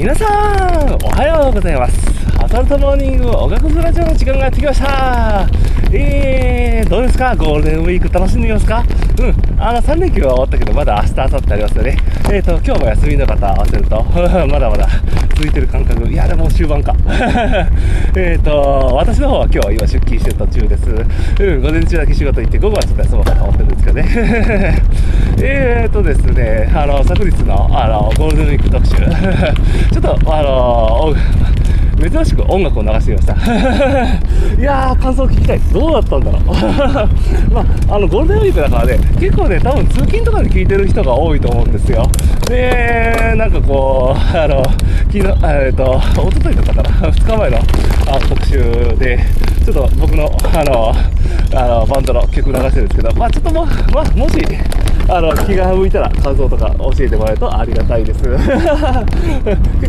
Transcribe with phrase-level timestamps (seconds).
[0.00, 2.00] 皆さん、おはようございます。
[2.42, 5.46] アサルトモーニング音楽ズラジオの時間がやってきました。
[5.92, 7.36] えー、どうですか？
[7.36, 8.82] ゴールデンウィーク楽しんでいますか？
[9.20, 9.60] うん。
[9.62, 11.96] あの、3連休は終わったけど、まだ明日、明後日ありますよね。
[12.32, 14.02] えーと、今日も休みの方合わせると、
[14.48, 14.88] まだまだ
[15.34, 16.08] 続いてる感覚。
[16.08, 16.94] いや、でも終盤か。
[18.16, 20.88] えーと、私の方は今日は今出勤してる途中です。
[21.44, 24.82] うん、午前中だけ仕事行って、午後はちょっと休もうかと思ってるんですけどね。
[25.42, 28.96] えーとですね、あの、昨日の、あの、ゴールデンウィーク特集。
[29.90, 31.14] ちょっと、あの、
[32.00, 33.34] 珍しく音楽を流してみました。
[34.60, 35.60] いやー、感想を聞きたい。
[35.72, 36.42] どうだったんだろう。
[37.52, 42.06] まあ、あの、ゴールデンウィークだからね、結構ね、多分通勤とかで聞いてる人が多いと思うんですよ。
[42.48, 44.62] で、なんかこう、あの、
[45.12, 48.58] 昨日、えっ、と、一昨日だったかな、2日前のあ特集
[48.98, 49.18] で、
[49.64, 50.94] ちょっと僕の、あの、
[51.54, 54.38] あの、バンドの曲流してるんですけど、まあちょっとも、まあ、もし、
[55.12, 58.22] あの、気が向いたら感想とか教えてもらえるとありがたいです。
[58.22, 58.44] 結構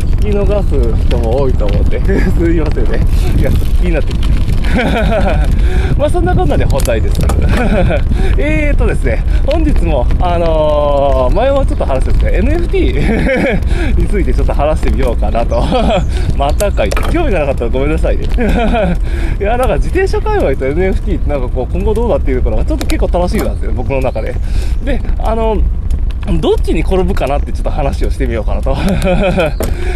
[0.00, 2.00] 聞き逃す人も多いと思うんで、
[2.36, 3.00] すいませんね。
[3.38, 4.53] いや、気になって。
[5.96, 7.20] まあそんなこんなで本題です。
[8.38, 15.62] えーとですね、本日も、あのー、前もちょっと話したんですね、NFT についてちょっと話してみようかなと。
[16.36, 18.24] またかいて興味がなかったらごめんなさいね。
[19.40, 24.34] いや、なんか自転車界隈と NFT ってなんかこう今後どうだっていうところがちょっと結構楽しみなんですよ、僕の中で。
[24.84, 25.58] で、あの、
[26.40, 28.74] どっちに転ぶかなってちょっと話をしてみようかなと。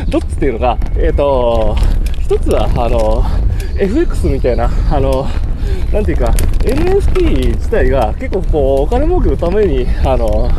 [0.09, 1.77] どっちっていうのが、えっ、ー、と、
[2.21, 3.25] 一つは、あの、
[3.79, 5.27] FX みたいな、あの、
[5.93, 6.27] なんていうか、
[6.61, 10.51] NFT 自体が結構こう、お金儲けのために、あの、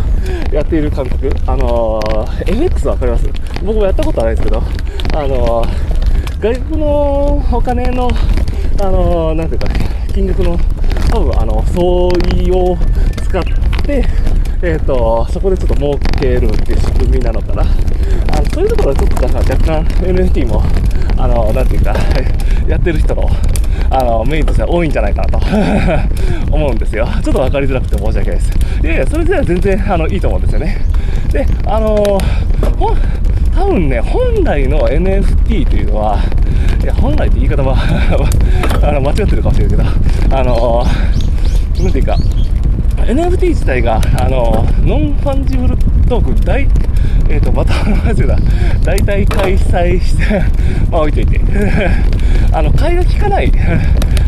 [0.52, 1.30] やっている感覚。
[1.46, 2.00] あの、
[2.48, 3.28] FX わかります？
[3.64, 4.64] 僕もやったことはないですけど、
[5.14, 5.64] あの、
[6.40, 8.10] 外国のお金の、
[8.82, 9.68] あの、なんていうか、
[10.14, 10.58] 金額の、
[11.12, 11.84] 多分、あの、相
[12.42, 12.78] 違を
[13.24, 13.44] 使っ
[13.84, 14.06] て、
[14.62, 17.62] えっ、ー、と、そこでちょっと儲けるっていう仕組みなのかな。
[17.62, 17.66] あ
[18.42, 20.62] のそういうところはちょっとなんか若干 NFT も、
[21.18, 21.96] あの、なんていうか、
[22.68, 23.30] やってる人の、
[23.90, 25.40] あの、メインとしては多いんじゃないかなと
[26.52, 27.08] 思うんですよ。
[27.24, 28.52] ちょっと分かりづらくて申し訳ないです。
[28.84, 30.78] いやいや、それでは全然、あの、いいと思うんですよね。
[31.32, 32.18] で、あの、
[32.78, 32.96] ほ
[33.56, 36.20] 多分ね、本来の NFT というのは、
[36.84, 37.78] いや、本来って言い方は
[38.84, 40.86] あの、間違ってるかもしれないけど、あの、
[41.82, 42.18] なんていうか、
[43.06, 45.78] NFT 自体が、あの、ノンファンジブル
[46.08, 46.68] トーク大、
[47.30, 48.38] えっ、ー、と、また話だ、
[48.84, 50.42] 大体開催して、
[50.92, 51.40] まあ置いといて、
[52.52, 53.48] あの、買いが利かない。
[53.48, 53.52] っ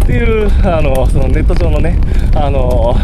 [0.06, 1.98] ていう、あの、そのネット上のね、
[2.36, 2.96] あの、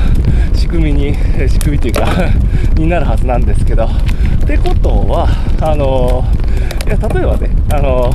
[0.53, 1.15] 仕組みに、
[1.47, 2.07] 仕組みっていうか
[2.75, 3.89] になるはずなんですけど、っ
[4.45, 5.27] てことは、
[5.61, 6.25] あの、
[6.85, 8.11] いや、例えばね、あの、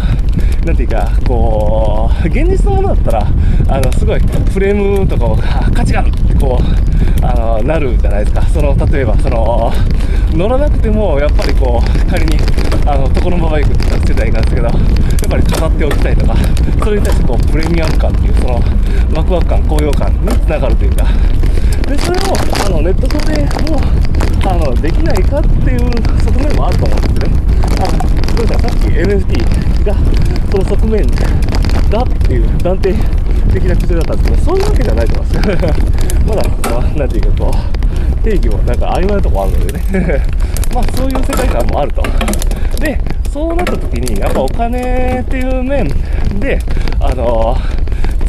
[0.67, 3.27] なんていうか、こう、現実のものだったら、
[3.69, 4.21] あの、すごい、
[4.53, 5.37] フレームとかを、
[5.75, 6.13] 価値がある。
[6.43, 8.43] こう、あの、なるじゃないですか。
[8.43, 9.73] その、例えば、その、
[10.35, 12.37] 乗らなくても、やっぱりこう、仮に、
[12.85, 14.73] あの、床のまま行くとかしてたらいいんですけど、やっ
[15.31, 16.35] ぱり飾っておきたいとか、
[16.83, 18.55] それに対してこう、プレミアム感っていう、その、
[19.15, 21.07] ワクワク感、高揚感につながるというか、
[21.87, 22.23] で、それを、
[22.67, 23.81] あの、ネット上でもう、
[24.43, 27.39] あの、できないかっていう側面もあると思うんですね。
[27.79, 28.03] あの、
[28.35, 29.95] どうさっき NFT が、
[30.51, 31.07] その側面
[31.89, 32.97] だっていう断定
[33.53, 35.49] 的な口調だったんですけど、そういうわけじゃないと思います。
[36.27, 40.27] まだ、まあ、なんていうかこう、定義もなんか曖昧なとこあるのでね。
[40.75, 42.03] まあ、そういう世界観もあると。
[42.81, 42.99] で、
[43.31, 45.89] そうなった時に、やっぱお金っていう面
[46.39, 46.59] で、
[47.01, 47.57] あの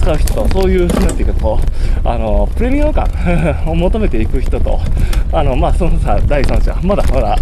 [0.03, 3.07] 使う人と、そういう、なんていうかこう、あの、プレミアム感
[3.66, 4.79] を求めていく人と、
[5.31, 7.38] あの、まあ、そのさ、第三者、まだまだ、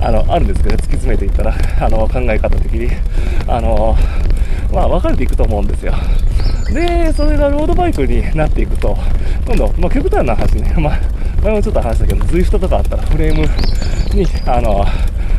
[0.00, 2.90] あの、あるんですけど、突き詰めていったら、あの、考え方的に、
[3.48, 3.96] あの、
[4.72, 5.94] まあ、分かれていくと思うんですよ。
[6.74, 8.96] で、それがロードバイクになっていくと、
[9.46, 11.00] 今度、まあ、極端な話ね、 まあ、
[11.40, 13.46] 前もちょっと話したけど、ZWIFT とかあったら、フレーム
[14.12, 14.84] に、あの、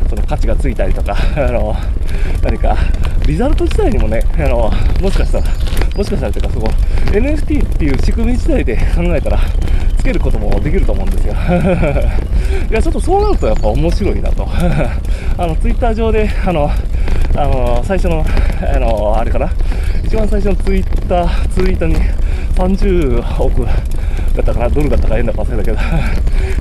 [0.08, 1.76] その価値がついたりとか、 あの、
[2.42, 2.74] 何か、
[3.26, 5.44] リザルト自体にもね、あの、もしかしたら、
[5.94, 6.70] もしかしたらというか、そこ、
[7.12, 9.38] NFT っていう仕組み自体で考えたら、
[9.98, 11.34] つけることもできると思うんですよ。
[12.70, 14.48] いや、ちょっとそうなるとやっぱ面白いなと。
[15.36, 16.70] あの、ツイッター上で、あの、
[17.36, 18.24] あの、最初の、
[18.74, 19.50] あの、あれかな、
[20.16, 21.94] 一番最初のツイッター、ツイートに
[22.54, 23.72] 30億だ
[24.40, 25.78] ったかな、ドルだったか円だか忘れたけど、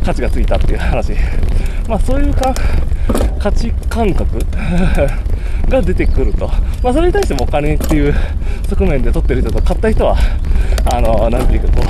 [0.03, 1.13] 価値がついたっていう話。
[1.87, 2.53] まあそういうか
[3.39, 4.39] 価値感覚
[5.69, 6.49] が出てくると。
[6.83, 8.13] まあそれに対してもお金っていう
[8.67, 10.17] 側面で取ってる人と買った人は、
[10.93, 11.83] あの、なんていうかこ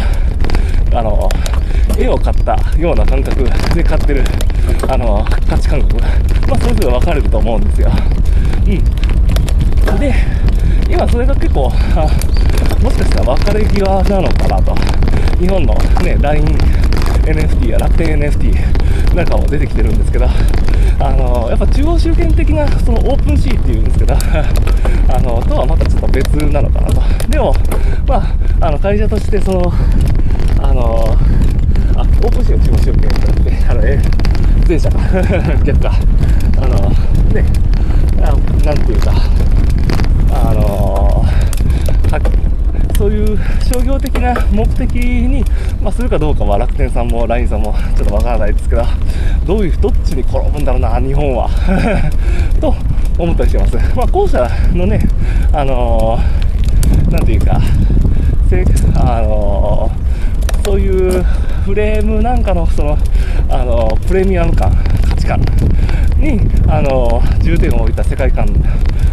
[0.94, 1.28] う、あの、
[1.98, 4.24] 絵を買ったような感覚で買ってる、
[4.88, 5.96] あの、価値感覚、
[6.48, 7.90] まあそれぞれ分かれると思うんですよ。
[8.68, 10.00] うん。
[10.00, 10.14] で、
[10.90, 11.70] 今それが結構、
[12.82, 14.76] もしかしたら分かれ際なのかなと。
[15.40, 15.74] 日本の
[16.04, 16.46] ね、LINE
[17.26, 20.28] NFT や楽天 NFT なんかも出てきてるんですけど、
[21.00, 24.14] あのやっぱ中央集権的なその OpenSea っていうんですけど
[25.10, 27.02] あのとはまたちょっと別なのかなと。
[27.30, 27.54] でも
[28.08, 28.16] ま
[28.62, 29.74] ああの会社としてその
[30.62, 31.18] あの
[31.96, 34.00] あ OpenSea は中央集権じゃなくてあのえ
[34.68, 35.00] 前者か。
[35.66, 35.94] 逆か
[36.58, 36.90] あの
[37.34, 37.44] ね
[38.64, 39.14] なんていうか
[40.32, 41.26] あの
[42.98, 43.38] そういう
[43.76, 45.44] 商業的な目的に、
[45.82, 48.84] まあ、するかどうかは楽天さんも LINE さんもちょっとわからないですけど、
[49.46, 51.50] どういう、どっちに転ぶんだろうな、日本は
[52.62, 52.74] と
[53.20, 53.76] 思ったりしてます。
[53.94, 55.02] まあ、後者のね、
[55.52, 57.60] あのー、なんていうか、
[58.50, 58.64] せ
[58.96, 61.22] あのー、そういう
[61.66, 62.98] フレームなんかの、その、
[63.50, 64.72] あのー、プレミアム感、
[65.10, 65.42] 価値観
[66.18, 68.48] に、あの重点を置いた世界観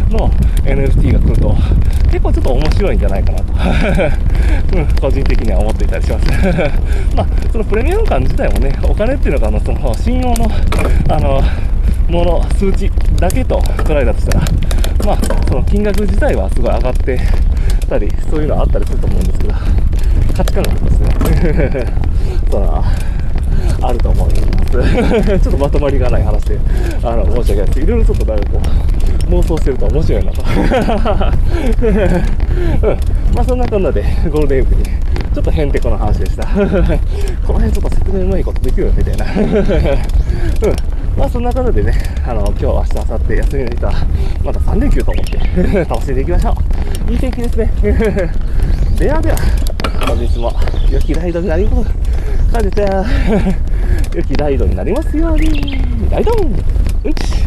[0.09, 0.29] の
[0.63, 1.55] NFT が来ると、
[2.11, 3.53] 結構ちょっと面白いんじゃないかなと、
[4.77, 6.25] うん、個人的には思っていたりします。
[7.15, 10.49] まあ、そのプレミアム感自体もね、お金っていうのが、あの、その、信用の、
[11.09, 11.41] あの、
[12.09, 14.45] もの、数値だけと捉えたとしたら、
[15.05, 15.17] まあ、
[15.47, 17.19] その金額自体はすごい上がって
[17.89, 19.53] たり、そういうのはあったりすると思うんですけど、
[20.35, 21.85] 価値観がですね、
[22.51, 22.83] その、
[23.87, 24.71] あると思います。
[25.43, 26.57] ちょっとまとまりがない話で、
[27.03, 27.79] あの、申し訳ないです。
[27.81, 28.61] いろいろちょっとなんかこ
[29.29, 30.43] う、妄想してると面白いなと。
[32.87, 32.97] うん。
[33.35, 36.45] まあそんなこんなで、ゴールデンウィークに、ちょっとへんてこの話でした。
[36.55, 36.65] この
[37.59, 39.25] 辺ちょっと説明うまいことできるよみたいな。
[39.25, 39.53] うん。
[41.17, 41.93] まあそんなことでね、
[42.25, 43.93] あの、今日、明日、明後日休みの人は、
[44.43, 46.55] また3連休と思って楽しんでいきましょ
[47.09, 47.11] う。
[47.11, 47.71] いい天気ですね。
[48.97, 49.37] ではでは、
[50.07, 50.51] 本日も
[50.89, 52.13] 良きライドになります。
[52.51, 52.85] 感じて、
[54.15, 55.81] 良きライドになりますように。
[56.11, 56.53] ライドン
[57.03, 57.42] うんち